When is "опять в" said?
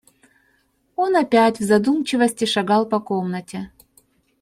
1.15-1.63